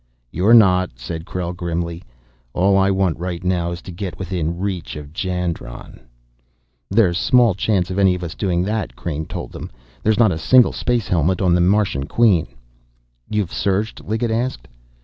"You're 0.31 0.55
not," 0.55 0.93
said 0.97 1.25
Krell 1.27 1.55
grimly. 1.55 2.01
"All 2.53 2.75
I 2.75 2.89
want 2.89 3.19
right 3.19 3.43
now 3.43 3.69
is 3.69 3.83
to 3.83 3.91
get 3.91 4.17
within 4.17 4.57
reach 4.57 4.95
of 4.95 5.13
Jandron." 5.13 5.99
"There's 6.89 7.19
small 7.19 7.53
chance 7.53 7.91
of 7.91 7.99
any 7.99 8.15
of 8.15 8.23
us 8.23 8.33
doing 8.33 8.63
that," 8.63 8.95
Crain 8.95 9.27
told 9.27 9.51
them. 9.51 9.69
"There's 10.01 10.17
not 10.17 10.31
a 10.31 10.39
single 10.39 10.73
space 10.73 11.07
helmet 11.07 11.39
on 11.39 11.53
the 11.53 11.61
Martian 11.61 12.07
Queen." 12.07 12.47
"You've 13.29 13.53
searched?" 13.53 14.03
Liggett 14.03 14.31
asked. 14.31 14.67